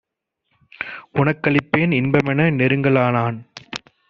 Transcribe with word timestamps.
உனக்களிப்பேன் 1.15 1.91
இன்பமென 1.91 2.49
நெருங்க 2.51 2.89
லானான்! 2.89 3.39